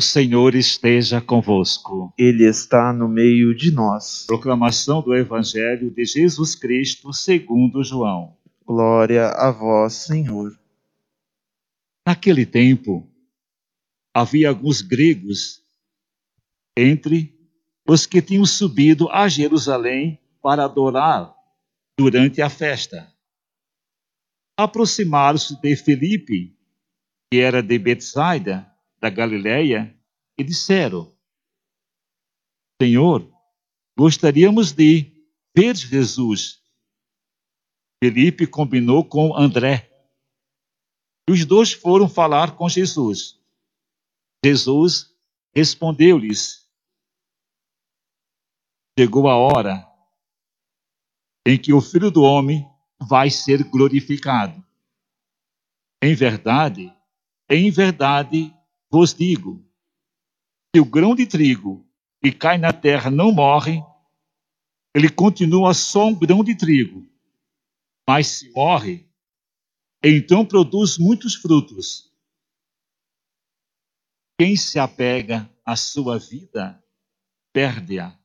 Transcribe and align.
O 0.00 0.02
Senhor 0.02 0.54
esteja 0.54 1.20
convosco. 1.20 2.10
Ele 2.16 2.48
está 2.48 2.90
no 2.90 3.06
meio 3.06 3.54
de 3.54 3.70
nós. 3.70 4.24
Proclamação 4.26 5.02
do 5.02 5.14
Evangelho 5.14 5.90
de 5.90 6.06
Jesus 6.06 6.54
Cristo 6.54 7.12
segundo 7.12 7.84
João. 7.84 8.34
Glória 8.66 9.26
a 9.26 9.50
vós, 9.50 9.92
Senhor. 9.92 10.58
Naquele 12.06 12.46
tempo, 12.46 13.06
havia 14.14 14.48
alguns 14.48 14.80
gregos 14.80 15.62
entre 16.74 17.38
os 17.86 18.06
que 18.06 18.22
tinham 18.22 18.46
subido 18.46 19.06
a 19.10 19.28
Jerusalém 19.28 20.18
para 20.40 20.64
adorar 20.64 21.30
durante 21.98 22.40
a 22.40 22.48
festa. 22.48 23.06
Aproximaram-se 24.58 25.60
de 25.60 25.76
Felipe, 25.76 26.56
que 27.30 27.38
era 27.38 27.62
de 27.62 27.78
Betsaida, 27.78 28.69
da 29.00 29.08
Galiléia 29.08 29.98
e 30.38 30.44
disseram: 30.44 31.16
Senhor, 32.80 33.30
gostaríamos 33.98 34.72
de 34.72 35.12
ver 35.56 35.74
Jesus. 35.74 36.60
Felipe 38.02 38.46
combinou 38.46 39.04
com 39.04 39.36
André. 39.36 39.86
E 41.28 41.32
os 41.32 41.44
dois 41.44 41.72
foram 41.72 42.08
falar 42.08 42.56
com 42.56 42.68
Jesus. 42.68 43.38
Jesus 44.44 45.14
respondeu-lhes: 45.54 46.68
Chegou 48.98 49.28
a 49.28 49.36
hora 49.36 49.86
em 51.46 51.58
que 51.58 51.72
o 51.72 51.80
Filho 51.80 52.10
do 52.10 52.22
Homem 52.22 52.66
vai 53.00 53.30
ser 53.30 53.64
glorificado. 53.64 54.64
Em 56.02 56.14
verdade, 56.14 56.94
em 57.48 57.70
verdade 57.70 58.54
vos 58.90 59.14
digo: 59.14 59.64
se 60.74 60.80
o 60.80 60.84
grão 60.84 61.14
de 61.14 61.26
trigo 61.26 61.86
que 62.22 62.32
cai 62.32 62.58
na 62.58 62.72
terra 62.72 63.10
não 63.10 63.32
morre, 63.32 63.82
ele 64.94 65.08
continua 65.08 65.72
só 65.72 66.08
um 66.08 66.18
grão 66.18 66.42
de 66.42 66.54
trigo. 66.56 67.08
Mas 68.08 68.26
se 68.26 68.50
morre, 68.52 69.08
então 70.02 70.44
produz 70.44 70.98
muitos 70.98 71.34
frutos. 71.34 72.10
Quem 74.38 74.56
se 74.56 74.78
apega 74.78 75.48
à 75.64 75.76
sua 75.76 76.18
vida, 76.18 76.82
perde-a. 77.52 78.18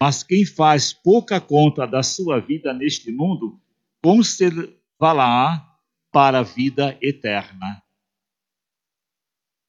Mas 0.00 0.22
quem 0.22 0.44
faz 0.44 0.92
pouca 0.92 1.40
conta 1.40 1.86
da 1.86 2.02
sua 2.02 2.38
vida 2.38 2.72
neste 2.72 3.10
mundo, 3.10 3.58
conservá-la 4.02 5.80
para 6.12 6.40
a 6.40 6.42
vida 6.42 6.98
eterna. 7.00 7.82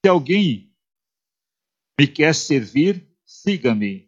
Se 0.04 0.10
alguém 0.10 0.74
me 2.00 2.08
quer 2.08 2.34
servir, 2.34 3.08
siga-me. 3.26 4.08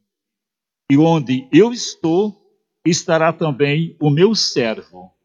E 0.91 0.97
onde 0.97 1.47
eu 1.51 1.71
estou, 1.71 2.39
estará 2.85 3.33
também 3.33 3.97
o 4.01 4.09
meu 4.09 4.33
servo. 4.35 5.15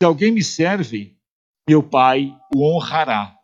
Se 0.00 0.06
alguém 0.06 0.32
me 0.32 0.42
serve, 0.42 1.18
meu 1.68 1.88
Pai 1.88 2.36
o 2.54 2.64
honrará. 2.64 3.38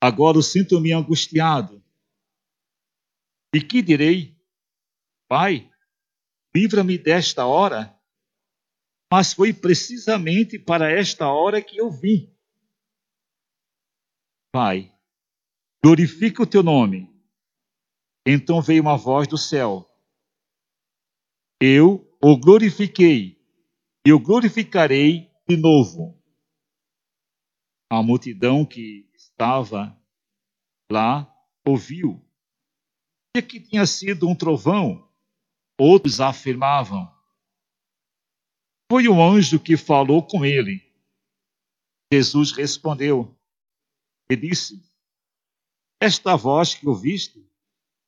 Agora 0.00 0.40
sinto-me 0.40 0.92
angustiado. 0.92 1.84
E 3.54 3.60
que 3.60 3.82
direi? 3.82 4.34
Pai, 5.28 5.70
livra-me 6.54 6.96
desta 6.96 7.44
hora. 7.44 7.94
Mas 9.12 9.32
foi 9.34 9.52
precisamente 9.52 10.58
para 10.58 10.90
esta 10.90 11.28
hora 11.28 11.60
que 11.60 11.78
eu 11.78 11.90
vim. 11.90 12.34
Pai, 14.52 14.92
glorifica 15.82 16.42
o 16.42 16.46
teu 16.46 16.62
nome. 16.62 17.08
Então 18.26 18.60
veio 18.60 18.82
uma 18.82 18.96
voz 18.96 19.28
do 19.28 19.38
céu. 19.38 19.88
Eu 21.60 22.06
o 22.20 22.36
glorifiquei 22.36 23.40
e 24.04 24.12
o 24.12 24.18
glorificarei 24.18 25.30
de 25.48 25.56
novo. 25.56 26.20
A 27.88 28.02
multidão 28.02 28.64
que 28.66 29.08
estava 29.14 29.96
lá 30.90 31.32
ouviu. 31.64 32.24
E 33.36 33.42
que 33.42 33.60
tinha 33.60 33.86
sido 33.86 34.28
um 34.28 34.34
trovão. 34.34 35.08
Outros 35.78 36.20
afirmavam. 36.20 37.08
Foi 38.90 39.06
o 39.06 39.22
anjo 39.22 39.60
que 39.60 39.76
falou 39.76 40.26
com 40.26 40.44
ele. 40.44 40.82
Jesus 42.12 42.50
respondeu: 42.50 43.39
e 44.30 44.36
disse: 44.36 44.80
Esta 46.00 46.36
voz 46.36 46.74
que 46.74 46.88
ouviste 46.88 47.44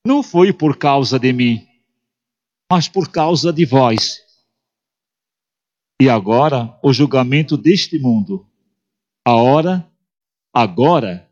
não 0.05 0.23
foi 0.23 0.53
por 0.53 0.77
causa 0.77 1.19
de 1.19 1.33
mim, 1.33 1.67
mas 2.71 2.87
por 2.87 3.11
causa 3.11 3.51
de 3.51 3.65
vós. 3.65 4.21
E 6.01 6.09
agora 6.09 6.79
o 6.81 6.91
julgamento 6.91 7.57
deste 7.57 7.99
mundo. 7.99 8.47
A 9.25 9.35
hora, 9.35 9.89
agora, 10.53 11.31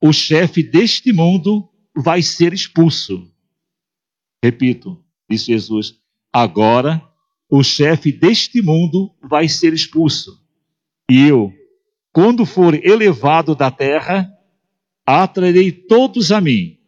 o 0.00 0.12
chefe 0.12 0.62
deste 0.62 1.12
mundo 1.12 1.68
vai 1.96 2.22
ser 2.22 2.52
expulso. 2.52 3.28
Repito, 4.44 5.02
disse 5.28 5.46
Jesus: 5.46 5.98
agora 6.32 7.02
o 7.48 7.62
chefe 7.64 8.12
deste 8.12 8.60
mundo 8.60 9.12
vai 9.22 9.48
ser 9.48 9.72
expulso. 9.72 10.44
E 11.10 11.26
eu, 11.26 11.52
quando 12.16 12.46
for 12.46 12.74
elevado 12.74 13.54
da 13.54 13.70
terra, 13.70 14.34
atrairei 15.04 15.70
todos 15.70 16.32
a 16.32 16.40
mim. 16.40 16.80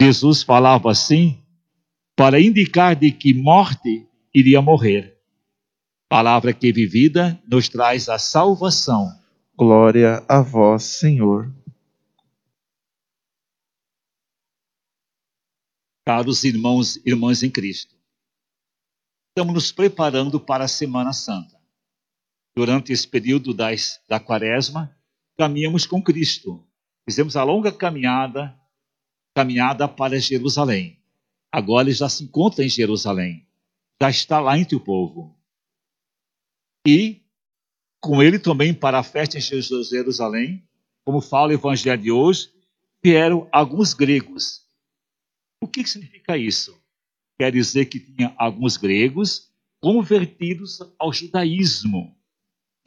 Jesus 0.00 0.44
falava 0.44 0.88
assim 0.88 1.44
para 2.14 2.40
indicar 2.40 2.94
de 2.94 3.10
que 3.10 3.34
morte 3.34 4.08
iria 4.32 4.62
morrer. 4.62 5.20
Palavra 6.08 6.52
que 6.52 6.72
vivida 6.72 7.42
nos 7.44 7.68
traz 7.68 8.08
a 8.08 8.20
salvação. 8.20 9.10
Glória 9.56 10.24
a 10.28 10.42
vós, 10.42 10.84
Senhor. 10.84 11.52
Caros 16.06 16.44
irmãos 16.44 16.98
e 16.98 17.02
irmãs 17.10 17.42
em 17.42 17.50
Cristo, 17.50 17.96
estamos 19.30 19.54
nos 19.54 19.72
preparando 19.72 20.38
para 20.38 20.66
a 20.66 20.68
Semana 20.68 21.12
Santa 21.12 21.57
durante 22.58 22.92
esse 22.92 23.06
período 23.06 23.54
das, 23.54 24.00
da 24.08 24.18
quaresma, 24.18 24.92
caminhamos 25.36 25.86
com 25.86 26.02
Cristo. 26.02 26.66
Fizemos 27.08 27.36
a 27.36 27.44
longa 27.44 27.70
caminhada, 27.70 28.52
caminhada 29.32 29.86
para 29.86 30.18
Jerusalém. 30.18 30.98
Agora 31.52 31.86
ele 31.86 31.94
já 31.94 32.08
se 32.08 32.24
encontra 32.24 32.64
em 32.64 32.68
Jerusalém. 32.68 33.46
Já 34.02 34.10
está 34.10 34.40
lá 34.40 34.58
entre 34.58 34.74
o 34.74 34.80
povo. 34.80 35.38
E 36.84 37.22
com 38.00 38.20
ele 38.20 38.40
também 38.40 38.74
para 38.74 38.98
a 38.98 39.04
festa 39.04 39.38
em 39.38 39.40
Jerusalém, 39.40 40.68
como 41.04 41.20
fala 41.20 41.50
o 41.50 41.54
evangelho 41.54 42.02
de 42.02 42.10
hoje, 42.10 42.52
vieram 43.00 43.48
alguns 43.52 43.94
gregos. 43.94 44.66
O 45.62 45.68
que 45.68 45.86
significa 45.86 46.36
isso? 46.36 46.76
Quer 47.38 47.52
dizer 47.52 47.84
que 47.84 48.00
tinha 48.00 48.34
alguns 48.36 48.76
gregos 48.76 49.48
convertidos 49.80 50.80
ao 50.98 51.12
judaísmo 51.12 52.17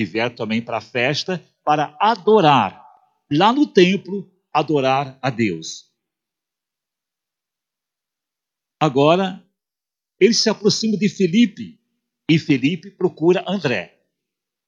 que 0.01 0.05
vieram 0.05 0.33
também 0.33 0.63
para 0.63 0.77
a 0.77 0.81
festa 0.81 1.43
para 1.63 1.95
adorar, 1.99 2.83
lá 3.31 3.53
no 3.53 3.67
templo, 3.67 4.27
adorar 4.51 5.19
a 5.21 5.29
Deus. 5.29 5.91
Agora, 8.79 9.47
ele 10.19 10.33
se 10.33 10.49
aproxima 10.49 10.97
de 10.97 11.07
Felipe 11.07 11.79
e 12.27 12.39
Felipe 12.39 12.89
procura 12.89 13.45
André. 13.47 14.03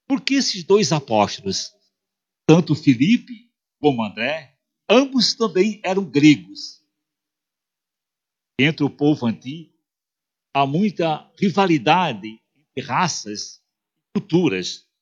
Por 0.08 0.22
que 0.22 0.36
esses 0.36 0.64
dois 0.64 0.92
apóstolos, 0.92 1.72
tanto 2.46 2.76
Felipe 2.76 3.52
como 3.80 4.04
André, 4.04 4.56
ambos 4.88 5.34
também 5.34 5.82
eram 5.84 6.06
gregos? 6.06 6.86
Entre 8.60 8.86
o 8.86 8.90
povo 8.90 9.26
antigo, 9.26 9.74
há 10.54 10.68
muita 10.68 11.28
rivalidade 11.40 12.40
entre 12.56 12.88
raças 12.88 13.64
e 14.16 14.20
culturas. 14.20 14.93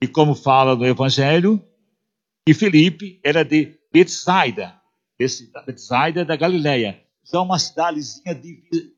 E 0.00 0.06
como 0.06 0.34
fala 0.34 0.76
no 0.76 0.86
Evangelho, 0.86 1.62
que 2.46 2.54
Felipe 2.54 3.20
era 3.24 3.44
de 3.44 3.78
Betsaida, 3.92 4.80
Betsaida 5.66 6.24
da 6.24 6.36
Galileia. 6.36 7.04
Então, 7.26 7.44
uma 7.44 7.58
cidadezinha 7.58 8.34
que 8.34 8.94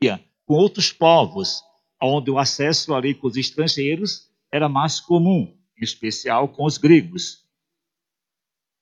vivia 0.00 0.24
com 0.44 0.54
outros 0.54 0.92
povos, 0.92 1.62
onde 2.02 2.30
o 2.30 2.38
acesso 2.38 2.94
ali 2.94 3.14
com 3.14 3.26
os 3.26 3.36
estrangeiros 3.36 4.30
era 4.52 4.68
mais 4.68 5.00
comum, 5.00 5.56
em 5.78 5.84
especial 5.84 6.48
com 6.48 6.64
os 6.64 6.76
gregos. 6.76 7.44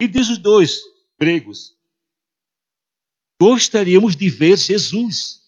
E 0.01 0.09
diz 0.09 0.29
os 0.29 0.39
dois 0.39 0.81
gregos: 1.19 1.77
gostaríamos 3.41 4.17
de 4.17 4.29
ver 4.29 4.59
Jesus. 4.59 5.41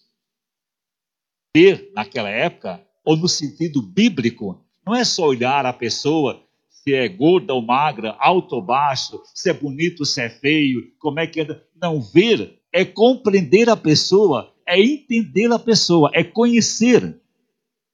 Ver, 1.55 1.91
naquela 1.93 2.29
época, 2.29 2.85
ou 3.03 3.15
no 3.15 3.29
sentido 3.29 3.81
bíblico, 3.81 4.64
não 4.85 4.95
é 4.95 5.03
só 5.03 5.25
olhar 5.25 5.65
a 5.65 5.73
pessoa 5.73 6.45
se 6.69 6.93
é 6.93 7.07
gorda 7.07 7.53
ou 7.53 7.63
magra, 7.63 8.15
alto 8.19 8.55
ou 8.55 8.61
baixo, 8.61 9.19
se 9.33 9.49
é 9.49 9.53
bonito 9.53 10.01
ou 10.01 10.05
se 10.05 10.21
é 10.21 10.29
feio, 10.29 10.93
como 10.99 11.19
é 11.19 11.25
que 11.25 11.41
é. 11.41 11.67
Não, 11.81 11.99
ver 11.99 12.61
é 12.71 12.85
compreender 12.85 13.69
a 13.69 13.77
pessoa, 13.77 14.53
é 14.67 14.79
entender 14.79 15.51
a 15.51 15.57
pessoa, 15.57 16.11
é 16.13 16.23
conhecer 16.23 17.19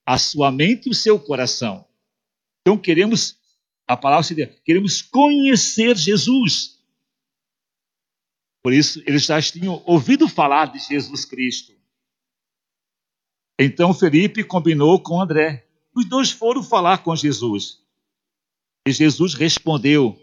a 0.05 0.17
sua 0.17 0.51
mente 0.51 0.87
e 0.87 0.89
o 0.89 0.95
seu 0.95 1.19
coração. 1.19 1.85
Então 2.61 2.77
queremos, 2.77 3.37
a 3.87 3.95
palavra 3.95 4.23
seria, 4.23 4.47
queremos 4.65 5.01
conhecer 5.01 5.95
Jesus. 5.95 6.79
Por 8.63 8.73
isso, 8.73 9.01
eles 9.05 9.25
já 9.25 9.41
tinham 9.41 9.81
ouvido 9.85 10.27
falar 10.27 10.65
de 10.65 10.79
Jesus 10.79 11.23
Cristo. 11.23 11.73
Então 13.59 13.93
Felipe 13.93 14.43
combinou 14.43 14.99
com 14.99 15.21
André. 15.21 15.67
Os 15.93 16.05
dois 16.05 16.31
foram 16.31 16.63
falar 16.63 16.99
com 17.03 17.15
Jesus. 17.15 17.83
E 18.87 18.91
Jesus 18.91 19.33
respondeu. 19.33 20.17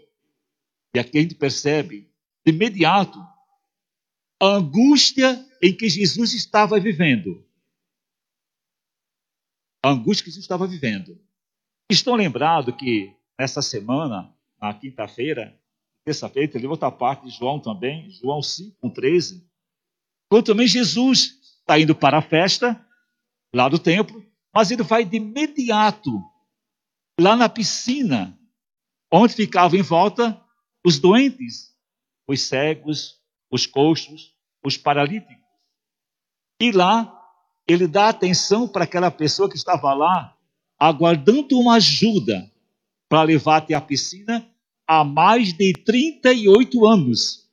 E 0.95 0.99
aqui 0.99 1.17
a 1.17 1.21
gente 1.21 1.35
percebe, 1.35 2.11
de 2.45 2.51
imediato, 2.51 3.19
a 4.41 4.47
angústia 4.47 5.45
em 5.61 5.75
que 5.75 5.87
Jesus 5.89 6.33
estava 6.33 6.79
vivendo. 6.79 7.45
A 9.83 9.89
angústia 9.89 10.25
que 10.25 10.31
Jesus 10.31 10.43
estava 10.43 10.65
vivendo. 10.65 11.19
Estão 11.91 12.15
lembrados 12.15 12.75
que 12.75 13.13
nessa 13.37 13.61
semana, 13.61 14.33
na 14.59 14.73
quinta-feira, 14.73 15.59
terça-feira, 16.03 16.51
teve 16.51 16.67
outra 16.67 16.91
parte 16.91 17.25
de 17.25 17.31
João 17.31 17.59
também, 17.59 18.09
João 18.09 18.41
5, 18.41 18.89
13, 18.89 19.47
quando 20.29 20.45
também 20.45 20.67
Jesus 20.67 21.39
está 21.59 21.79
indo 21.79 21.95
para 21.95 22.17
a 22.17 22.21
festa, 22.21 22.85
lá 23.53 23.67
do 23.67 23.79
templo, 23.79 24.23
mas 24.53 24.71
ele 24.71 24.83
vai 24.83 25.05
de 25.05 25.17
imediato 25.17 26.11
lá 27.19 27.35
na 27.35 27.49
piscina, 27.49 28.37
onde 29.11 29.33
ficavam 29.33 29.77
em 29.77 29.83
volta 29.83 30.39
os 30.85 30.99
doentes, 30.99 31.75
os 32.27 32.41
cegos, 32.41 33.19
os 33.51 33.65
coxos, 33.65 34.35
os 34.63 34.77
paralíticos. 34.77 35.37
E 36.61 36.71
lá 36.71 37.15
ele 37.67 37.87
dá 37.87 38.09
atenção 38.09 38.67
para 38.67 38.83
aquela 38.83 39.11
pessoa 39.11 39.49
que 39.49 39.55
estava 39.55 39.93
lá, 39.93 40.37
aguardando 40.77 41.59
uma 41.59 41.75
ajuda 41.75 42.51
para 43.07 43.23
levar 43.23 43.57
até 43.57 43.73
a 43.73 43.81
piscina 43.81 44.47
há 44.87 45.03
mais 45.03 45.53
de 45.53 45.73
38 45.73 46.85
anos. 46.85 47.49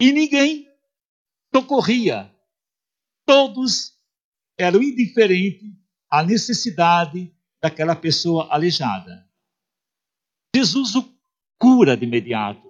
E 0.00 0.12
ninguém 0.12 0.68
socorria. 1.54 2.32
Todos 3.26 3.97
eram 4.58 4.82
indiferentes 4.82 5.70
à 6.10 6.22
necessidade 6.22 7.32
daquela 7.62 7.94
pessoa 7.94 8.48
aleijada. 8.50 9.26
Jesus 10.54 10.94
o 10.96 11.08
cura 11.58 11.96
de 11.96 12.04
imediato. 12.04 12.66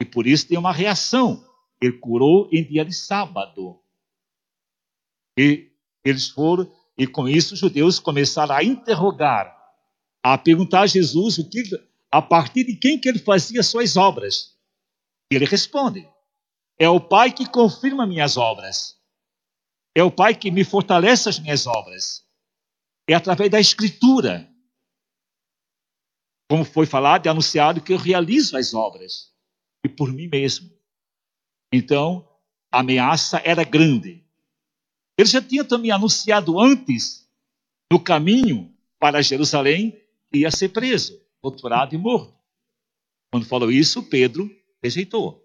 E 0.00 0.04
por 0.04 0.26
isso 0.26 0.46
tem 0.46 0.56
uma 0.58 0.72
reação. 0.72 1.44
Ele 1.80 1.98
curou 1.98 2.48
em 2.52 2.64
dia 2.64 2.84
de 2.84 2.92
sábado. 2.92 3.80
E 5.38 5.70
eles 6.04 6.28
foram, 6.28 6.70
e 6.96 7.06
com 7.06 7.28
isso 7.28 7.54
os 7.54 7.60
judeus 7.60 7.98
começaram 7.98 8.54
a 8.54 8.64
interrogar, 8.64 9.56
a 10.22 10.36
perguntar 10.36 10.82
a 10.82 10.86
Jesus 10.86 11.38
o 11.38 11.48
que, 11.48 11.62
a 12.10 12.20
partir 12.20 12.64
de 12.64 12.76
quem 12.76 12.98
que 12.98 13.08
ele 13.08 13.18
fazia 13.18 13.62
suas 13.62 13.96
obras. 13.96 14.56
E 15.32 15.36
ele 15.36 15.44
responde: 15.44 16.08
É 16.78 16.88
o 16.88 17.00
Pai 17.00 17.32
que 17.32 17.48
confirma 17.48 18.06
minhas 18.06 18.36
obras. 18.36 18.97
É 19.98 20.02
o 20.04 20.12
Pai 20.12 20.32
que 20.32 20.48
me 20.48 20.62
fortalece 20.62 21.28
as 21.28 21.40
minhas 21.40 21.66
obras. 21.66 22.24
É 23.08 23.14
através 23.14 23.50
da 23.50 23.58
Escritura. 23.58 24.48
Como 26.48 26.64
foi 26.64 26.86
falado 26.86 27.26
e 27.26 27.28
anunciado, 27.28 27.82
que 27.82 27.92
eu 27.92 27.96
realizo 27.96 28.56
as 28.56 28.72
obras. 28.72 29.34
E 29.84 29.88
por 29.88 30.12
mim 30.12 30.28
mesmo. 30.28 30.70
Então, 31.72 32.24
a 32.70 32.78
ameaça 32.78 33.42
era 33.44 33.64
grande. 33.64 34.24
Ele 35.18 35.28
já 35.28 35.42
tinha 35.42 35.64
também 35.64 35.90
anunciado 35.90 36.60
antes, 36.60 37.28
no 37.92 37.98
caminho 37.98 38.72
para 39.00 39.20
Jerusalém, 39.20 40.00
que 40.30 40.38
ia 40.38 40.50
ser 40.52 40.68
preso, 40.68 41.20
torturado 41.42 41.92
e 41.92 41.98
morto. 41.98 42.38
Quando 43.32 43.46
falou 43.46 43.68
isso, 43.68 44.08
Pedro 44.08 44.48
rejeitou. 44.80 45.44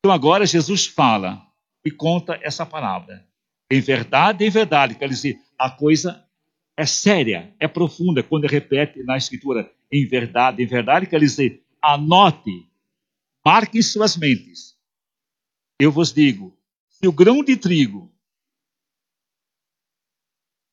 Então 0.00 0.10
agora 0.10 0.44
Jesus 0.44 0.86
fala 0.86 1.40
e 1.84 1.90
conta 1.92 2.36
essa 2.42 2.66
palavra. 2.66 3.29
Em 3.70 3.80
verdade, 3.80 4.44
em 4.44 4.50
verdade, 4.50 4.96
quer 4.96 5.08
dizer, 5.08 5.38
a 5.56 5.70
coisa 5.70 6.26
é 6.76 6.84
séria, 6.84 7.54
é 7.60 7.68
profunda. 7.68 8.22
Quando 8.22 8.44
ele 8.44 8.52
repete 8.54 9.02
na 9.04 9.16
Escritura, 9.16 9.70
em 9.92 10.06
verdade, 10.06 10.62
em 10.62 10.66
verdade, 10.66 11.06
quer 11.06 11.20
dizer, 11.20 11.64
anote, 11.80 12.68
marque 13.44 13.78
em 13.78 13.82
suas 13.82 14.16
mentes. 14.16 14.76
Eu 15.78 15.92
vos 15.92 16.12
digo, 16.12 16.56
se 16.88 17.06
o 17.06 17.12
grão 17.12 17.44
de 17.44 17.56
trigo 17.56 18.12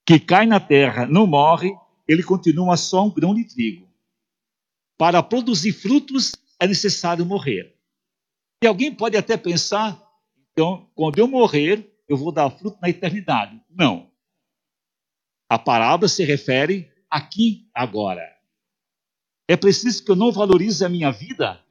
que 0.06 0.20
cai 0.20 0.46
na 0.46 0.60
terra 0.60 1.06
não 1.06 1.28
morre, 1.28 1.72
ele 2.08 2.24
continua 2.24 2.78
só 2.78 3.06
um 3.06 3.14
grão 3.14 3.36
de 3.36 3.46
trigo. 3.46 3.88
Para 4.98 5.22
produzir 5.22 5.74
frutos 5.74 6.34
é 6.60 6.66
necessário 6.66 7.26
morrer. 7.26 7.76
E 8.64 8.68
alguém 8.68 8.94
pode 8.94 9.16
até 9.16 9.38
pensar, 9.38 10.02
então, 10.52 10.90
quando 10.96 11.20
eu 11.20 11.28
morrer, 11.28 11.94
eu 12.08 12.18
vou 12.18 12.32
dar 12.32 12.50
fruto 12.50 12.78
na 12.82 12.90
eternidade. 12.90 13.62
Não. 13.70 14.12
A 15.50 15.60
palavra 15.60 16.08
se 16.08 16.24
refere 16.24 16.92
aqui, 17.10 17.70
agora. 17.74 18.24
É 19.48 19.56
preciso 19.56 20.04
que 20.04 20.12
eu 20.12 20.16
não 20.16 20.32
valorize 20.32 20.84
a 20.84 20.90
minha 20.90 21.12
vida 21.12 21.64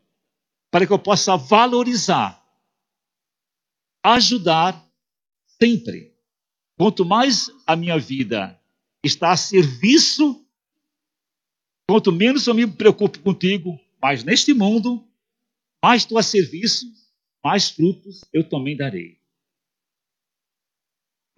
para 0.71 0.87
que 0.87 0.93
eu 0.93 0.99
possa 0.99 1.37
valorizar, 1.37 2.43
ajudar 4.05 4.83
sempre. 5.61 6.15
Quanto 6.79 7.05
mais 7.05 7.51
a 7.67 7.75
minha 7.77 7.99
vida 7.99 8.61
está 9.05 9.31
a 9.33 9.37
serviço, 9.37 10.45
quanto 11.89 12.13
menos 12.13 12.47
eu 12.47 12.55
me 12.55 12.67
preocupo 12.67 13.19
contigo, 13.21 13.79
mais 14.03 14.25
neste 14.25 14.53
mundo, 14.53 15.07
mais 15.83 16.03
estou 16.03 16.19
a 16.19 16.23
serviço, 16.23 16.87
mais 17.43 17.71
frutos 17.71 18.25
eu 18.33 18.49
também 18.49 18.77
darei. 18.77 19.19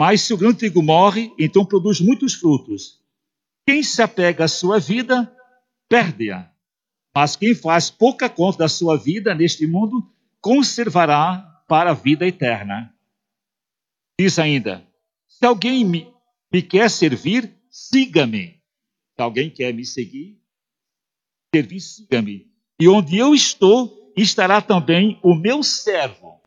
Mas 0.01 0.23
se 0.23 0.33
o 0.33 0.37
grão 0.37 0.53
de 0.53 0.59
trigo 0.59 0.83
morre, 0.83 1.33
então 1.39 1.65
produz 1.65 2.01
muitos 2.01 2.35
frutos. 2.35 3.03
Quem 3.67 3.83
se 3.83 4.01
apega 4.01 4.45
à 4.45 4.49
sua 4.49 4.79
vida, 4.79 5.31
perde-a. 5.89 6.51
Mas 7.15 7.35
quem 7.35 7.55
faz 7.55 7.91
pouca 7.91 8.31
conta 8.31 8.59
da 8.59 8.69
sua 8.69 8.97
vida 8.97 9.35
neste 9.35 9.67
mundo, 9.67 10.09
conservará 10.41 11.65
para 11.67 11.91
a 11.91 11.95
vida 11.95 12.27
eterna. 12.27 12.95
Diz 14.19 14.39
ainda: 14.39 14.87
se 15.27 15.45
alguém 15.45 15.85
me, 15.85 16.13
me 16.53 16.63
quer 16.63 16.89
servir, 16.91 17.53
siga-me. 17.69 18.63
Se 19.17 19.23
alguém 19.23 19.51
quer 19.51 19.75
me 19.75 19.85
seguir, 19.85 20.41
servir, 21.53 21.81
siga-me. 21.81 22.47
E 22.81 22.89
onde 22.89 23.19
eu 23.19 23.35
estou, 23.35 24.13
estará 24.17 24.63
também 24.63 25.19
o 25.25 25.35
meu 25.35 25.63
servo. 25.63 26.41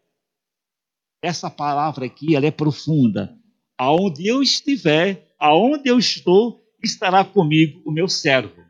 Essa 1.21 1.49
palavra 1.49 2.05
aqui, 2.05 2.35
ela 2.35 2.45
é 2.45 2.51
profunda. 2.51 3.37
Aonde 3.83 4.27
eu 4.27 4.43
estiver, 4.43 5.33
aonde 5.39 5.89
eu 5.89 5.97
estou, 5.97 6.63
estará 6.83 7.25
comigo 7.25 7.81
o 7.83 7.91
meu 7.91 8.07
servo. 8.07 8.63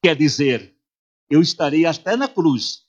Quer 0.00 0.14
dizer, 0.14 0.72
eu 1.28 1.42
estarei 1.42 1.84
até 1.84 2.14
na 2.14 2.28
cruz. 2.28 2.86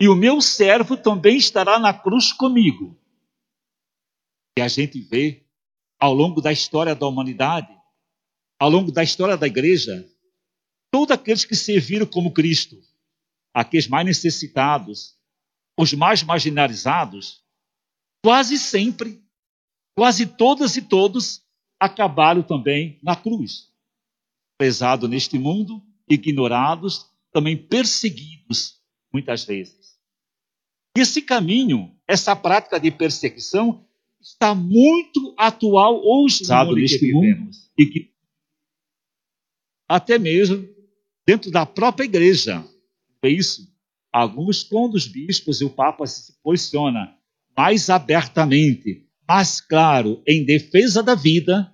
E 0.00 0.08
o 0.08 0.16
meu 0.16 0.40
servo 0.40 0.96
também 0.96 1.36
estará 1.36 1.78
na 1.78 1.94
cruz 1.94 2.32
comigo. 2.32 3.00
E 4.58 4.60
a 4.60 4.66
gente 4.66 5.00
vê 5.00 5.46
ao 5.96 6.12
longo 6.12 6.40
da 6.40 6.50
história 6.50 6.92
da 6.92 7.06
humanidade, 7.06 7.72
ao 8.58 8.68
longo 8.68 8.90
da 8.90 9.04
história 9.04 9.36
da 9.36 9.46
igreja, 9.46 10.12
todos 10.90 11.14
aqueles 11.14 11.44
que 11.44 11.54
serviram 11.54 12.04
como 12.04 12.34
Cristo, 12.34 12.82
aqueles 13.54 13.86
mais 13.86 14.04
necessitados, 14.04 15.16
os 15.78 15.92
mais 15.92 16.24
marginalizados, 16.24 17.44
quase 18.24 18.58
sempre, 18.58 19.22
quase 19.98 20.26
todas 20.26 20.76
e 20.76 20.82
todos 20.82 21.42
acabaram 21.76 22.40
também 22.40 23.00
na 23.02 23.16
cruz. 23.16 23.66
Pesados 24.56 25.10
neste 25.10 25.36
mundo, 25.40 25.82
ignorados, 26.08 27.10
também 27.32 27.56
perseguidos 27.56 28.80
muitas 29.12 29.42
vezes. 29.44 29.98
Esse 30.96 31.20
caminho, 31.20 31.92
essa 32.06 32.36
prática 32.36 32.78
de 32.78 32.92
perseguição, 32.92 33.84
está 34.20 34.54
muito 34.54 35.34
atual 35.36 36.00
hoje 36.06 36.48
no 36.48 36.66
mundo 36.66 36.76
que 36.76 36.98
vivemos. 36.98 37.68
E 37.76 37.86
que 37.86 38.12
até 39.88 40.16
mesmo 40.16 40.64
dentro 41.26 41.50
da 41.50 41.66
própria 41.66 42.04
igreja. 42.04 42.64
É 43.20 43.28
isso. 43.28 43.68
Alguns, 44.12 44.62
quando 44.62 44.94
os 44.94 45.08
bispos 45.08 45.60
e 45.60 45.64
o 45.64 45.70
Papa 45.70 46.06
se 46.06 46.40
posiciona 46.40 47.18
mais 47.56 47.90
abertamente, 47.90 49.07
mais 49.28 49.60
claro, 49.60 50.22
em 50.26 50.42
defesa 50.42 51.02
da 51.02 51.14
vida, 51.14 51.70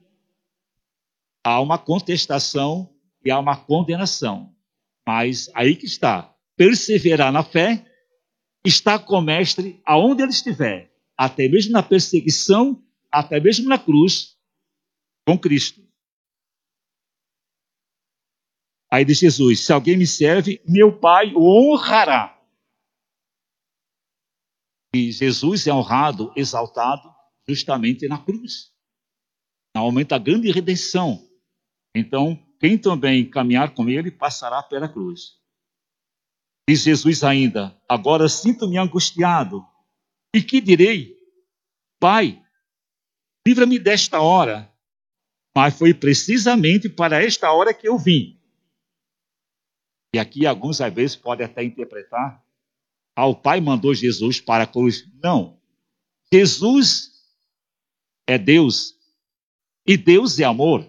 há 1.45 1.61
uma 1.61 1.79
contestação 1.79 2.93
e 3.25 3.31
há 3.31 3.39
uma 3.39 3.57
condenação. 3.57 4.53
Mas 5.07 5.49
aí 5.55 5.77
que 5.77 5.87
está. 5.87 6.35
Perseverar 6.57 7.33
na 7.33 7.45
fé, 7.45 7.85
está 8.65 8.99
com 8.99 9.17
o 9.17 9.21
Mestre 9.21 9.81
aonde 9.85 10.23
ele 10.23 10.31
estiver, 10.31 10.93
até 11.17 11.49
mesmo 11.49 11.73
na 11.73 11.83
perseguição, 11.83 12.83
até 13.11 13.39
mesmo 13.39 13.69
na 13.69 13.79
cruz, 13.79 14.37
com 15.27 15.39
Cristo. 15.39 15.81
Aí 18.91 19.05
diz 19.05 19.19
Jesus: 19.19 19.65
Se 19.65 19.73
alguém 19.73 19.97
me 19.97 20.07
serve, 20.07 20.61
meu 20.67 20.99
Pai 20.99 21.33
o 21.35 21.43
honrará. 21.43 22.41
E 24.95 25.11
Jesus 25.11 25.67
é 25.67 25.73
honrado, 25.73 26.33
exaltado, 26.37 27.14
justamente 27.49 28.07
na 28.09 28.19
cruz. 28.19 28.73
No 29.75 29.83
momento 29.83 30.11
da 30.11 30.19
grande 30.19 30.51
redenção. 30.51 31.27
Então, 31.95 32.37
quem 32.61 32.79
também 32.79 33.29
caminhar 33.29 33.75
com 33.75 33.89
ele 33.89 34.11
passará 34.11 34.63
pela 34.63 34.89
cruz. 34.89 35.39
Diz 36.69 36.83
Jesus 36.83 37.23
ainda: 37.23 37.79
Agora 37.89 38.29
sinto-me 38.29 38.79
angustiado. 38.79 39.65
E 40.35 40.43
que 40.43 40.61
direi? 40.61 41.15
Pai, 42.01 42.43
livra-me 43.47 43.79
desta 43.79 44.21
hora. 44.21 44.73
Mas 45.57 45.79
foi 45.79 45.95
precisamente 45.95 46.89
para 46.89 47.23
esta 47.23 47.53
hora 47.53 47.73
que 47.73 47.87
eu 47.87 47.97
vim. 47.97 48.41
E 50.15 50.19
aqui 50.19 50.47
alguns 50.47 50.81
às 50.81 50.93
vezes 50.93 51.17
podem 51.17 51.47
até 51.47 51.63
interpretar: 51.63 52.45
ah, 53.17 53.27
o 53.27 53.35
Pai 53.35 53.61
mandou 53.61 53.95
Jesus 53.95 54.41
para 54.41 54.65
a 54.65 54.67
cruz. 54.67 55.05
Não. 55.23 55.61
Jesus 56.33 57.14
é 58.27 58.39
Deus. 58.39 58.95
E 59.87 59.97
Deus 59.97 60.39
é 60.39 60.45
amor. 60.45 60.89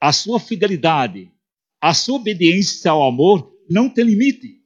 A 0.00 0.12
sua 0.12 0.38
fidelidade, 0.38 1.32
a 1.80 1.94
sua 1.94 2.16
obediência 2.16 2.90
ao 2.90 3.06
amor 3.06 3.56
não 3.68 3.88
tem 3.88 4.04
limite. 4.04 4.62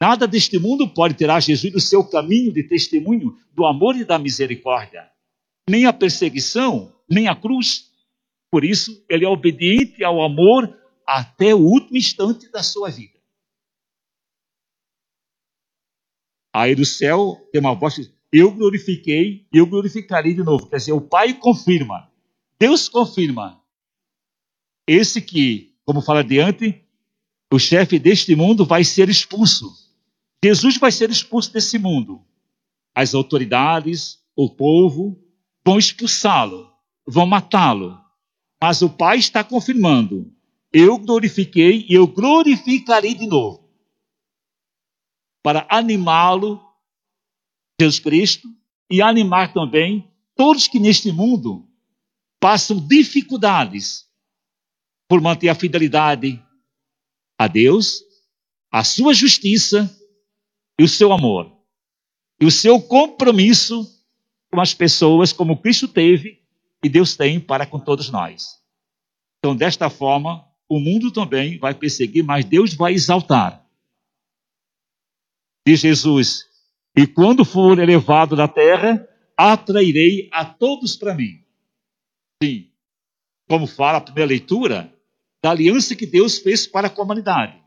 Nada 0.00 0.26
deste 0.26 0.58
mundo 0.58 0.88
pode 0.88 1.14
tirar 1.14 1.40
Jesus 1.40 1.72
do 1.72 1.80
seu 1.80 2.04
caminho 2.04 2.52
de 2.52 2.64
testemunho 2.64 3.38
do 3.52 3.64
amor 3.64 3.96
e 3.96 4.04
da 4.04 4.18
misericórdia. 4.18 5.08
Nem 5.68 5.86
a 5.86 5.92
perseguição, 5.92 6.92
nem 7.08 7.28
a 7.28 7.36
cruz. 7.36 7.92
Por 8.50 8.64
isso, 8.64 9.04
ele 9.08 9.24
é 9.24 9.28
obediente 9.28 10.02
ao 10.02 10.20
amor 10.22 10.76
até 11.06 11.54
o 11.54 11.60
último 11.60 11.96
instante 11.96 12.50
da 12.50 12.62
sua 12.62 12.90
vida. 12.90 13.20
Aí 16.54 16.74
do 16.74 16.84
céu 16.84 17.36
tem 17.50 17.60
uma 17.60 17.74
voz 17.74 17.94
que 17.94 18.12
eu 18.32 18.50
glorifiquei, 18.50 19.46
eu 19.52 19.66
glorificarei 19.66 20.32
de 20.32 20.42
novo. 20.42 20.66
Quer 20.66 20.76
dizer, 20.76 20.92
o 20.92 21.00
Pai 21.00 21.34
confirma, 21.34 22.10
Deus 22.58 22.88
confirma. 22.88 23.60
Esse 24.86 25.20
que, 25.20 25.74
como 25.84 26.00
fala 26.00 26.20
adiante, 26.20 26.82
o 27.52 27.58
chefe 27.58 27.98
deste 27.98 28.34
mundo 28.34 28.64
vai 28.64 28.82
ser 28.82 29.08
expulso. 29.08 29.70
Jesus 30.42 30.78
vai 30.78 30.90
ser 30.90 31.10
expulso 31.10 31.52
desse 31.52 31.78
mundo. 31.78 32.24
As 32.94 33.14
autoridades, 33.14 34.24
o 34.34 34.48
povo, 34.48 35.22
vão 35.64 35.78
expulsá-lo, 35.78 36.72
vão 37.06 37.26
matá-lo. 37.26 38.00
Mas 38.60 38.80
o 38.80 38.88
Pai 38.88 39.18
está 39.18 39.44
confirmando: 39.44 40.32
eu 40.72 40.96
glorifiquei 40.98 41.86
e 41.88 41.94
eu 41.94 42.06
glorificarei 42.06 43.14
de 43.14 43.26
novo. 43.26 43.68
Para 45.42 45.66
animá-lo, 45.68 46.60
Jesus 47.80 47.98
Cristo, 47.98 48.48
e 48.90 49.00
animar 49.00 49.52
também 49.52 50.10
todos 50.36 50.68
que 50.68 50.78
neste 50.78 51.10
mundo 51.10 51.68
passam 52.40 52.78
dificuldades 52.86 54.08
por 55.08 55.20
manter 55.20 55.48
a 55.48 55.54
fidelidade 55.54 56.42
a 57.38 57.46
Deus, 57.46 58.02
a 58.70 58.84
sua 58.84 59.14
justiça 59.14 59.90
e 60.78 60.84
o 60.84 60.88
seu 60.88 61.12
amor. 61.12 61.50
E 62.40 62.44
o 62.44 62.50
seu 62.50 62.80
compromisso 62.80 63.86
com 64.50 64.60
as 64.60 64.74
pessoas, 64.74 65.32
como 65.32 65.60
Cristo 65.60 65.88
teve 65.88 66.42
e 66.84 66.88
Deus 66.88 67.16
tem 67.16 67.40
para 67.40 67.66
com 67.66 67.78
todos 67.78 68.10
nós. 68.10 68.60
Então, 69.38 69.56
desta 69.56 69.88
forma, 69.88 70.44
o 70.68 70.78
mundo 70.78 71.10
também 71.10 71.58
vai 71.58 71.74
perseguir, 71.74 72.24
mas 72.24 72.44
Deus 72.44 72.74
vai 72.74 72.92
exaltar. 72.92 73.64
Diz 75.66 75.80
Jesus: 75.80 76.48
E 76.96 77.06
quando 77.06 77.44
for 77.44 77.78
elevado 77.78 78.36
da 78.36 78.46
terra, 78.46 79.08
atrairei 79.36 80.28
a 80.32 80.44
todos 80.44 80.96
para 80.96 81.14
mim. 81.14 81.42
Sim, 82.42 82.70
como 83.48 83.66
fala 83.66 83.98
a 83.98 84.00
primeira 84.00 84.28
leitura, 84.28 84.92
da 85.42 85.50
aliança 85.50 85.96
que 85.96 86.06
Deus 86.06 86.38
fez 86.38 86.66
para 86.66 86.86
a 86.86 86.90
comunidade. 86.90 87.60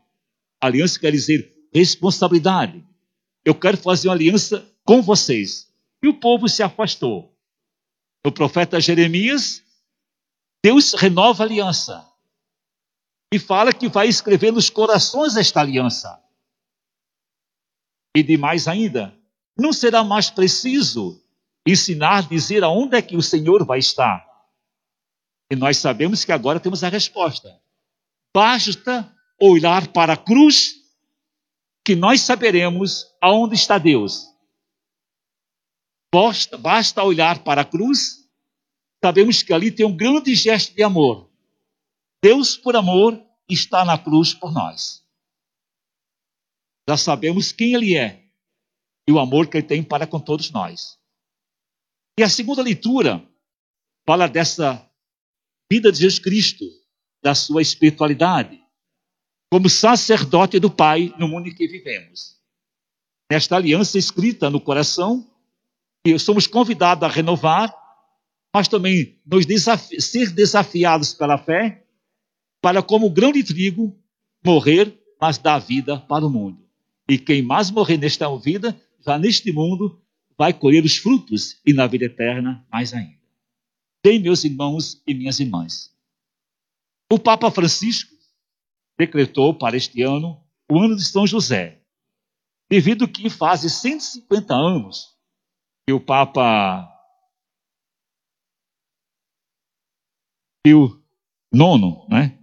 Aliança 0.60 0.98
quer 0.98 1.12
dizer 1.12 1.54
responsabilidade. 1.72 2.84
Eu 3.44 3.54
quero 3.54 3.76
fazer 3.76 4.08
uma 4.08 4.14
aliança 4.14 4.66
com 4.84 5.02
vocês. 5.02 5.72
E 6.02 6.08
o 6.08 6.14
povo 6.14 6.48
se 6.48 6.62
afastou. 6.62 7.36
O 8.26 8.32
profeta 8.32 8.80
Jeremias, 8.80 9.62
Deus 10.64 10.94
renova 10.94 11.42
a 11.42 11.46
aliança 11.46 12.04
e 13.32 13.38
fala 13.38 13.72
que 13.72 13.88
vai 13.88 14.08
escrever 14.08 14.52
nos 14.52 14.70
corações 14.70 15.36
esta 15.36 15.60
aliança. 15.60 16.20
E 18.16 18.22
demais 18.22 18.66
ainda, 18.66 19.15
não 19.56 19.72
será 19.72 20.04
mais 20.04 20.28
preciso 20.28 21.22
ensinar, 21.66 22.28
dizer 22.28 22.62
aonde 22.62 22.96
é 22.96 23.02
que 23.02 23.16
o 23.16 23.22
Senhor 23.22 23.64
vai 23.64 23.78
estar. 23.78 24.24
E 25.50 25.56
nós 25.56 25.78
sabemos 25.78 26.24
que 26.24 26.32
agora 26.32 26.60
temos 26.60 26.84
a 26.84 26.88
resposta. 26.88 27.60
Basta 28.34 29.12
olhar 29.40 29.88
para 29.88 30.12
a 30.12 30.16
cruz 30.16 30.76
que 31.84 31.94
nós 31.94 32.20
saberemos 32.20 33.06
aonde 33.20 33.54
está 33.54 33.78
Deus. 33.78 34.26
Basta, 36.12 36.56
basta 36.56 37.02
olhar 37.02 37.44
para 37.44 37.62
a 37.62 37.64
cruz, 37.64 38.28
sabemos 39.04 39.42
que 39.42 39.52
ali 39.52 39.70
tem 39.70 39.86
um 39.86 39.96
grande 39.96 40.34
gesto 40.34 40.74
de 40.74 40.82
amor. 40.82 41.30
Deus, 42.22 42.56
por 42.56 42.74
amor, 42.74 43.22
está 43.48 43.84
na 43.84 43.98
cruz 43.98 44.34
por 44.34 44.52
nós. 44.52 45.04
Já 46.88 46.96
sabemos 46.96 47.52
quem 47.52 47.74
Ele 47.74 47.96
é 47.96 48.25
e 49.08 49.12
o 49.12 49.18
amor 49.18 49.46
que 49.46 49.58
Ele 49.58 49.66
tem 49.66 49.82
para 49.82 50.06
com 50.06 50.18
todos 50.18 50.50
nós. 50.50 50.98
E 52.18 52.22
a 52.22 52.28
segunda 52.28 52.62
leitura 52.62 53.22
fala 54.06 54.26
dessa 54.26 54.88
vida 55.70 55.92
de 55.92 55.98
Jesus 55.98 56.18
Cristo, 56.18 56.64
da 57.22 57.34
sua 57.34 57.60
espiritualidade, 57.60 58.60
como 59.50 59.68
sacerdote 59.68 60.58
do 60.58 60.70
Pai 60.70 61.14
no 61.18 61.28
mundo 61.28 61.48
em 61.48 61.54
que 61.54 61.66
vivemos. 61.66 62.36
Nesta 63.30 63.56
aliança 63.56 63.98
escrita 63.98 64.48
no 64.48 64.60
coração, 64.60 65.28
que 66.04 66.18
somos 66.18 66.46
convidados 66.46 67.02
a 67.02 67.08
renovar, 67.08 67.74
mas 68.54 68.68
também 68.68 69.20
nos 69.26 69.44
desafi 69.44 70.00
ser 70.00 70.30
desafiados 70.30 71.12
pela 71.12 71.36
fé 71.36 71.84
para, 72.62 72.82
como 72.82 73.10
grão 73.10 73.32
de 73.32 73.44
trigo, 73.44 73.96
morrer, 74.44 74.98
mas 75.20 75.38
dar 75.38 75.58
vida 75.58 75.98
para 75.98 76.24
o 76.24 76.30
mundo. 76.30 76.64
E 77.08 77.18
quem 77.18 77.42
mais 77.42 77.70
morrer 77.70 77.96
nesta 77.96 78.34
vida, 78.36 78.80
já 79.06 79.18
neste 79.18 79.52
mundo, 79.52 80.02
vai 80.36 80.52
colher 80.52 80.84
os 80.84 80.96
frutos 80.96 81.60
e 81.64 81.72
na 81.72 81.86
vida 81.86 82.06
eterna 82.06 82.66
mais 82.70 82.92
ainda. 82.92 83.16
Bem, 84.04 84.20
meus 84.20 84.44
irmãos 84.44 85.00
e 85.06 85.14
minhas 85.14 85.38
irmãs, 85.38 85.96
o 87.10 87.18
Papa 87.18 87.50
Francisco 87.50 88.12
decretou 88.98 89.54
para 89.54 89.76
este 89.76 90.02
ano 90.02 90.44
o 90.70 90.80
ano 90.80 90.96
de 90.96 91.04
São 91.04 91.26
José, 91.26 91.80
devido 92.68 93.06
que 93.06 93.30
faz 93.30 93.60
150 93.60 94.52
anos 94.52 95.16
que 95.86 95.92
o 95.92 96.00
Papa 96.00 96.92
Pio 100.64 101.00
IX, 101.54 102.08
né, 102.08 102.36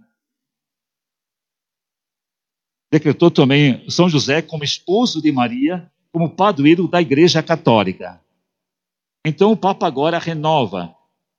decretou 2.90 3.30
também 3.30 3.88
São 3.90 4.08
José 4.08 4.40
como 4.40 4.64
esposo 4.64 5.20
de 5.20 5.30
Maria, 5.30 5.92
como 6.14 6.30
padroeiro 6.30 6.86
da 6.86 7.02
Igreja 7.02 7.42
Católica. 7.42 8.22
Então 9.26 9.50
o 9.50 9.56
Papa 9.56 9.84
agora 9.84 10.16
renova 10.16 10.94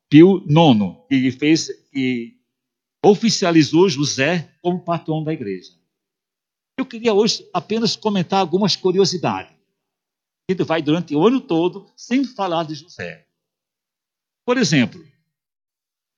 Pio 0.10 0.44
IX, 0.46 0.98
que 1.08 1.32
fez 1.32 1.70
e 1.94 2.36
oficializou 3.02 3.88
José 3.88 4.54
como 4.62 4.84
patrão 4.84 5.24
da 5.24 5.32
igreja. 5.32 5.72
Eu 6.78 6.86
queria 6.86 7.14
hoje 7.14 7.50
apenas 7.54 7.96
comentar 7.96 8.42
algumas 8.42 8.76
curiosidades. 8.76 9.56
Gente 10.52 10.64
vai 10.64 10.82
durante 10.82 11.16
o 11.16 11.26
ano 11.26 11.40
todo 11.40 11.90
sem 11.96 12.26
falar 12.26 12.66
de 12.66 12.76
José. 12.76 13.26
Por 14.46 14.58
exemplo, 14.58 15.02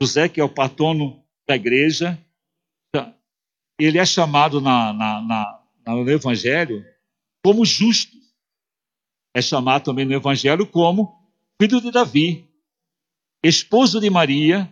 José, 0.02 0.28
que 0.28 0.42
é 0.42 0.44
o 0.44 0.50
patrono 0.50 1.24
da 1.48 1.56
igreja, 1.56 2.20
ele 3.80 4.00
é 4.00 4.06
chamado 4.06 4.60
na, 4.60 4.92
na, 4.94 5.22
na, 5.22 5.94
no 5.94 6.10
Evangelho 6.10 6.84
como 7.46 7.64
justo. 7.64 8.18
É 9.34 9.42
chamado 9.42 9.84
também 9.84 10.06
no 10.06 10.14
Evangelho 10.14 10.66
como 10.66 11.18
filho 11.62 11.82
de 11.82 11.92
Davi, 11.92 12.48
esposo 13.44 14.00
de 14.00 14.10
Maria 14.10 14.72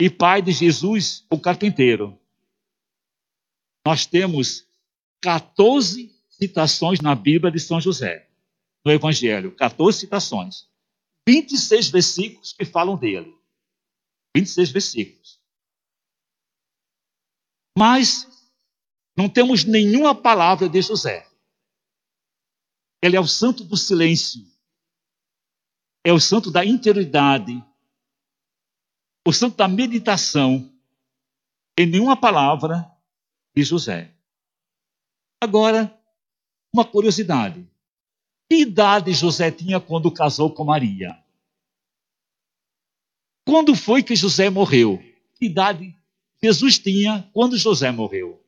e 0.00 0.10
pai 0.10 0.42
de 0.42 0.52
Jesus, 0.52 1.24
o 1.30 1.38
carpinteiro. 1.38 2.18
Nós 3.86 4.06
temos 4.06 4.66
14 5.20 6.12
citações 6.28 7.00
na 7.00 7.14
Bíblia 7.14 7.52
de 7.52 7.60
São 7.60 7.80
José, 7.80 8.28
no 8.84 8.92
Evangelho, 8.92 9.54
14 9.54 10.00
citações. 10.00 10.68
26 11.28 11.88
versículos 11.88 12.52
que 12.52 12.64
falam 12.64 12.96
dele. 12.96 13.32
26 14.36 14.70
versículos. 14.70 15.40
Mas 17.78 18.26
não 19.16 19.28
temos 19.28 19.64
nenhuma 19.64 20.14
palavra 20.14 20.68
de 20.68 20.82
José. 20.82 21.26
Ele 23.02 23.16
é 23.16 23.20
o 23.20 23.26
santo 23.26 23.64
do 23.64 23.76
silêncio. 23.76 24.46
É 26.04 26.12
o 26.12 26.20
santo 26.20 26.50
da 26.50 26.64
interioridade. 26.64 27.62
O 29.26 29.32
santo 29.32 29.56
da 29.56 29.66
meditação. 29.66 30.72
Em 31.76 31.86
nenhuma 31.86 32.16
palavra 32.16 32.88
de 33.54 33.64
José. 33.64 34.14
Agora, 35.42 35.92
uma 36.72 36.84
curiosidade. 36.84 37.68
Que 38.48 38.60
idade 38.60 39.12
José 39.12 39.50
tinha 39.50 39.80
quando 39.80 40.12
casou 40.12 40.52
com 40.52 40.64
Maria? 40.64 41.18
Quando 43.46 43.74
foi 43.74 44.02
que 44.02 44.14
José 44.14 44.48
morreu? 44.50 45.02
Que 45.34 45.46
idade 45.46 45.98
Jesus 46.42 46.78
tinha 46.78 47.28
quando 47.32 47.56
José 47.56 47.90
morreu? 47.90 48.41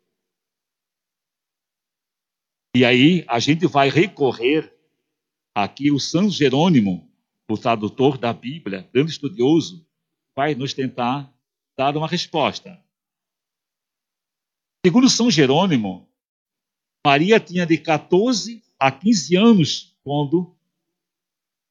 E 2.77 2.85
aí 2.85 3.25
a 3.29 3.39
gente 3.39 3.69
vai 3.69 3.89
recorrer 3.89 4.77
aqui 5.55 5.93
o 5.93 6.01
São 6.01 6.29
Jerônimo, 6.29 7.09
o 7.49 7.57
tradutor 7.57 8.19
da 8.19 8.33
Bíblia, 8.33 8.89
grande 8.93 9.13
estudioso, 9.13 9.87
vai 10.35 10.57
nos 10.57 10.75
tentar 10.75 11.33
dar 11.77 11.97
uma 11.97 12.09
resposta. 12.09 12.83
Segundo 14.85 15.09
São 15.09 15.31
Jerônimo, 15.31 16.09
Maria 17.07 17.39
tinha 17.39 17.65
de 17.65 17.79
14 17.79 18.61
a 18.79 18.91
15 18.91 19.37
anos 19.37 19.97
quando 20.03 20.57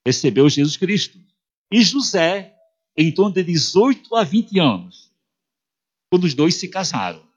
recebeu 0.08 0.48
Jesus 0.48 0.78
Cristo. 0.78 1.20
E 1.70 1.84
José, 1.84 2.56
em 2.96 3.12
torno 3.12 3.34
de 3.34 3.44
18 3.44 4.16
a 4.16 4.24
20 4.24 4.58
anos, 4.60 5.12
quando 6.10 6.24
os 6.24 6.34
dois 6.34 6.56
se 6.56 6.70
casaram. 6.70 7.28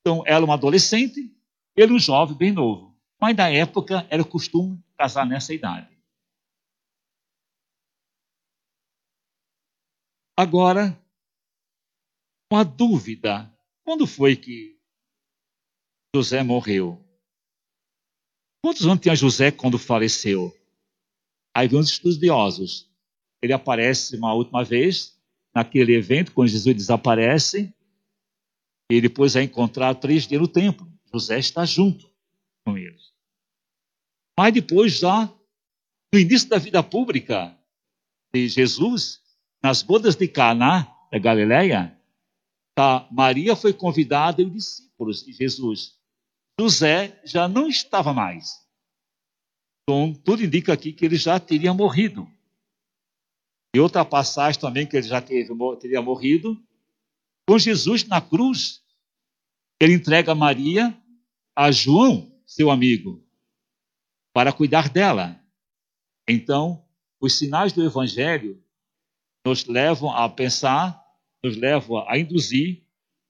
Então, 0.00 0.22
ela 0.26 0.44
uma 0.44 0.54
adolescente, 0.54 1.32
ele 1.76 1.92
um 1.92 1.98
jovem 1.98 2.36
bem 2.36 2.52
novo. 2.52 2.89
Mas 3.20 3.36
na 3.36 3.48
época 3.50 4.06
era 4.10 4.24
costume 4.24 4.82
casar 4.96 5.26
nessa 5.26 5.52
idade. 5.52 6.00
Agora, 10.38 10.98
uma 12.50 12.64
dúvida: 12.64 13.54
quando 13.84 14.06
foi 14.06 14.34
que 14.36 14.80
José 16.16 16.42
morreu? 16.42 16.98
Quantos 18.64 18.86
anos 18.86 19.00
tinha 19.00 19.14
José 19.14 19.50
quando 19.50 19.78
faleceu? 19.78 20.54
Aí 21.54 21.68
vem 21.68 21.78
os 21.78 21.90
estudiosos. 21.90 22.90
Ele 23.42 23.52
aparece 23.52 24.16
uma 24.16 24.34
última 24.34 24.64
vez, 24.64 25.18
naquele 25.54 25.94
evento, 25.94 26.32
quando 26.32 26.48
Jesus 26.48 26.76
desaparece, 26.76 27.74
e 28.90 29.00
depois 29.00 29.36
é 29.36 29.42
encontrado 29.42 30.00
três 30.00 30.26
dias 30.26 30.40
no 30.40 30.48
templo. 30.48 30.90
José 31.12 31.38
está 31.38 31.64
junto 31.64 32.10
com 32.64 32.76
eles. 32.76 33.09
Mas 34.40 34.54
depois, 34.54 34.98
já 34.98 35.30
no 36.10 36.18
início 36.18 36.48
da 36.48 36.56
vida 36.56 36.82
pública 36.82 37.54
de 38.32 38.48
Jesus, 38.48 39.20
nas 39.62 39.82
bodas 39.82 40.16
de 40.16 40.26
Caná, 40.26 40.90
da 41.12 41.18
Galileia, 41.18 41.94
tá, 42.74 43.06
Maria 43.12 43.54
foi 43.54 43.74
convidada 43.74 44.40
e 44.40 44.46
os 44.46 44.52
discípulos 44.54 45.22
de 45.22 45.32
Jesus. 45.34 46.00
José 46.58 47.20
já 47.22 47.46
não 47.46 47.68
estava 47.68 48.14
mais. 48.14 48.66
Então, 49.82 50.14
tudo 50.24 50.42
indica 50.42 50.72
aqui 50.72 50.94
que 50.94 51.04
ele 51.04 51.16
já 51.16 51.38
teria 51.38 51.74
morrido. 51.74 52.26
E 53.76 53.78
outra 53.78 54.06
passagem 54.06 54.58
também 54.58 54.86
que 54.86 54.96
ele 54.96 55.06
já 55.06 55.20
teve, 55.20 55.52
teria 55.78 56.00
morrido. 56.00 56.58
Com 57.46 57.58
Jesus 57.58 58.04
na 58.04 58.22
cruz, 58.22 58.82
ele 59.78 59.92
entrega 59.92 60.34
Maria 60.34 60.98
a 61.54 61.70
João, 61.70 62.42
seu 62.46 62.70
amigo 62.70 63.22
para 64.32 64.52
cuidar 64.52 64.88
dela. 64.88 65.40
Então, 66.28 66.86
os 67.20 67.36
sinais 67.38 67.72
do 67.72 67.84
Evangelho 67.84 68.62
nos 69.46 69.64
levam 69.66 70.10
a 70.10 70.28
pensar, 70.28 71.02
nos 71.42 71.56
levam 71.56 72.08
a 72.08 72.18
induzir 72.18 72.84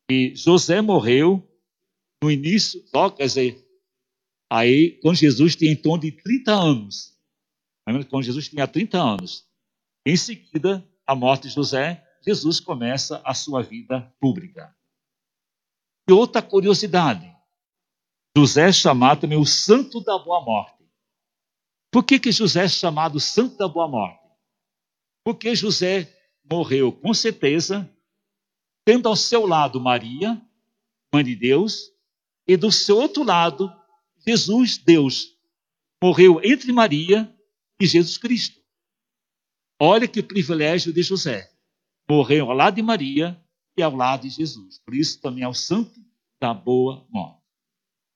que 0.08 0.34
José 0.34 0.80
morreu 0.80 1.46
no 2.22 2.30
início, 2.30 2.84
quer 3.16 3.24
dizer, 3.24 3.66
aí, 4.50 4.98
quando 5.00 5.16
Jesus 5.16 5.56
tinha 5.56 5.72
em 5.72 5.76
torno 5.76 6.02
de 6.02 6.12
30 6.12 6.52
anos. 6.52 7.18
Quando 8.08 8.22
Jesus 8.22 8.48
tinha 8.48 8.68
30 8.68 8.98
anos. 8.98 9.48
Em 10.06 10.16
seguida, 10.16 10.86
a 11.06 11.14
morte 11.14 11.48
de 11.48 11.54
José, 11.54 12.06
Jesus 12.26 12.60
começa 12.60 13.22
a 13.24 13.34
sua 13.34 13.62
vida 13.62 14.14
pública. 14.20 14.74
E 16.08 16.12
outra 16.12 16.42
curiosidade: 16.42 17.34
José 18.36 18.68
é 18.68 18.72
chamado 18.72 19.22
também 19.22 19.38
o 19.38 19.46
santo 19.46 20.00
da 20.00 20.18
boa 20.18 20.44
morte. 20.44 20.79
Por 21.90 22.04
que, 22.04 22.18
que 22.18 22.30
José 22.30 22.64
é 22.64 22.68
chamado 22.68 23.18
Santo 23.18 23.56
da 23.56 23.66
Boa 23.66 23.88
Morte? 23.88 24.20
Porque 25.24 25.54
José 25.54 26.16
morreu, 26.48 26.92
com 26.92 27.12
certeza, 27.12 27.88
tendo 28.84 29.08
ao 29.08 29.16
seu 29.16 29.46
lado 29.46 29.80
Maria, 29.80 30.40
mãe 31.12 31.24
de 31.24 31.34
Deus, 31.34 31.92
e 32.46 32.56
do 32.56 32.70
seu 32.70 32.96
outro 32.96 33.22
lado, 33.22 33.70
Jesus, 34.26 34.78
Deus. 34.78 35.36
Morreu 36.02 36.40
entre 36.42 36.72
Maria 36.72 37.32
e 37.80 37.86
Jesus 37.86 38.16
Cristo. 38.16 38.60
Olha 39.80 40.06
que 40.06 40.22
privilégio 40.22 40.92
de 40.92 41.02
José. 41.02 41.50
Morreu 42.08 42.50
ao 42.50 42.56
lado 42.56 42.76
de 42.76 42.82
Maria 42.82 43.40
e 43.76 43.82
ao 43.82 43.94
lado 43.94 44.22
de 44.22 44.30
Jesus. 44.30 44.78
Por 44.78 44.94
isso 44.94 45.20
também 45.20 45.44
é 45.44 45.48
o 45.48 45.54
santo 45.54 46.00
da 46.40 46.54
boa 46.54 47.06
morte. 47.10 47.40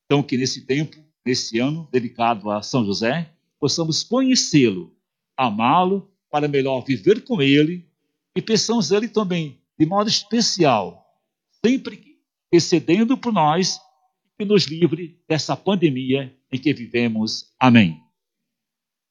Então, 0.06 0.22
que 0.22 0.36
nesse 0.36 0.66
tempo, 0.66 0.96
nesse 1.24 1.58
ano 1.58 1.88
dedicado 1.90 2.50
a 2.50 2.62
São 2.62 2.84
José, 2.84 3.33
possamos 3.64 4.04
conhecê-lo, 4.04 4.94
amá-lo, 5.34 6.12
para 6.30 6.46
melhor 6.46 6.84
viver 6.84 7.24
com 7.24 7.40
ele 7.40 7.88
e 8.36 8.42
pensamos 8.42 8.90
ele 8.90 9.08
também 9.08 9.58
de 9.78 9.86
modo 9.86 10.06
especial, 10.06 11.02
sempre 11.64 12.18
excedendo 12.52 13.16
por 13.16 13.32
nós, 13.32 13.80
que 14.38 14.44
nos 14.44 14.64
livre 14.64 15.18
dessa 15.26 15.56
pandemia 15.56 16.30
em 16.52 16.58
que 16.58 16.74
vivemos. 16.74 17.54
Amém. 17.58 18.03